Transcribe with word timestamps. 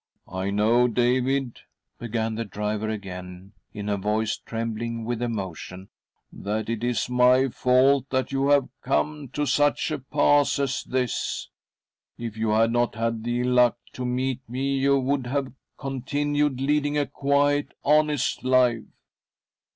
"I 0.44 0.50
know, 0.50 0.86
David," 0.86 1.62
began 1.98 2.36
the 2.36 2.44
driver 2.44 2.88
again, 2.88 3.54
in. 3.72 3.88
a 3.88 3.96
voice 3.96 4.36
trembling 4.36 5.04
with 5.04 5.20
emotion," 5.20 5.88
that 6.32 6.68
it 6.68 6.84
is 6.84 7.10
my 7.10 7.48
fault 7.48 8.08
that 8.10 8.30
you 8.30 8.50
have 8.50 8.68
come 8.82 9.26
to 9.30 9.46
such 9.46 9.90
a 9.90 9.98
pass 9.98 10.60
as 10.60 10.84
this. 10.84 11.48
If 12.16 12.36
you 12.36 12.50
had 12.50 12.70
n6t 12.70 12.94
had 12.94 13.24
the 13.24 13.40
ill 13.40 13.54
luck 13.54 13.78
to 13.94 14.04
meet 14.04 14.48
me 14.48 14.78
you 14.78 14.96
would 14.96 15.26
have 15.26 15.52
continued 15.76 16.60
leading 16.60 16.96
a 16.96 17.04
quiet, 17.06 17.72
honest 17.82 18.44
life. 18.44 18.84